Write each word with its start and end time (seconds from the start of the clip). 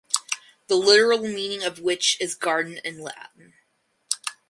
The 0.65 0.77
literal 0.77 1.19
meaning 1.19 1.63
of 1.63 1.77
which 1.77 2.19
is 2.19 2.33
garden 2.33 2.79
in 2.83 2.97
Latin. 3.03 3.53